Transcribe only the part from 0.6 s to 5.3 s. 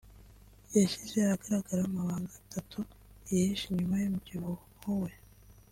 yashyize ahagaragara amabanga atatu yihishe inyuma y’umubyibuho we